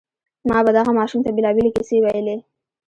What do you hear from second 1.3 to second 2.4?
بېلابېلې کيسې ويلې.